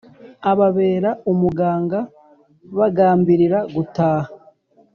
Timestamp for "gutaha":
3.75-4.27